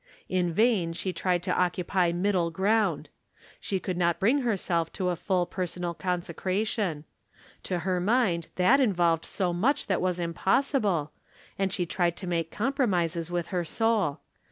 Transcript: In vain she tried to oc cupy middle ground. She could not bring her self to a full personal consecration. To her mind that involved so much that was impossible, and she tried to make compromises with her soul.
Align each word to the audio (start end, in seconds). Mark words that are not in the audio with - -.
In 0.29 0.51
vain 0.51 0.93
she 0.93 1.13
tried 1.13 1.43
to 1.43 1.55
oc 1.55 1.73
cupy 1.73 2.11
middle 2.11 2.49
ground. 2.49 3.07
She 3.59 3.79
could 3.79 3.97
not 3.97 4.19
bring 4.19 4.39
her 4.39 4.57
self 4.57 4.91
to 4.93 5.09
a 5.09 5.15
full 5.15 5.45
personal 5.45 5.93
consecration. 5.93 7.03
To 7.65 7.77
her 7.85 7.99
mind 7.99 8.47
that 8.55 8.79
involved 8.79 9.25
so 9.25 9.53
much 9.53 9.85
that 9.85 10.01
was 10.01 10.19
impossible, 10.19 11.11
and 11.59 11.71
she 11.71 11.85
tried 11.85 12.17
to 12.17 12.25
make 12.25 12.49
compromises 12.49 13.29
with 13.29 13.49
her 13.49 13.63
soul. 13.63 14.21